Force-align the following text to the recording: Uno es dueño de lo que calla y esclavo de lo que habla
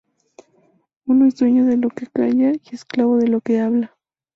Uno 1.05 1.27
es 1.27 1.35
dueño 1.35 1.63
de 1.65 1.77
lo 1.77 1.91
que 1.91 2.07
calla 2.07 2.53
y 2.53 2.61
esclavo 2.73 3.17
de 3.17 3.27
lo 3.27 3.39
que 3.41 3.59
habla 3.59 3.95